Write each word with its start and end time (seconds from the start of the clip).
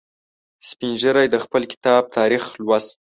سپین 0.69 0.93
ږیری 1.01 1.27
د 1.31 1.35
خپل 1.43 1.61
کتاب 1.71 2.03
تاریخ 2.17 2.43
لوست. 2.65 2.91